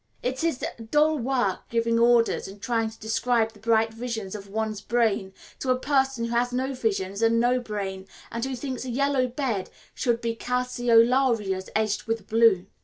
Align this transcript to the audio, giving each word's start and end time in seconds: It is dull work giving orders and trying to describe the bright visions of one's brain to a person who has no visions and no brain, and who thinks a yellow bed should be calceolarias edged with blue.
It 0.23 0.43
is 0.43 0.65
dull 0.89 1.19
work 1.19 1.69
giving 1.69 1.99
orders 1.99 2.47
and 2.47 2.59
trying 2.59 2.89
to 2.89 2.97
describe 2.97 3.51
the 3.51 3.59
bright 3.59 3.93
visions 3.93 4.33
of 4.33 4.49
one's 4.49 4.81
brain 4.81 5.31
to 5.59 5.69
a 5.69 5.75
person 5.79 6.25
who 6.25 6.31
has 6.31 6.51
no 6.51 6.73
visions 6.73 7.21
and 7.21 7.39
no 7.39 7.59
brain, 7.59 8.07
and 8.31 8.43
who 8.43 8.55
thinks 8.55 8.83
a 8.83 8.89
yellow 8.89 9.27
bed 9.27 9.69
should 9.93 10.19
be 10.19 10.35
calceolarias 10.35 11.69
edged 11.75 12.05
with 12.05 12.27
blue. 12.27 12.65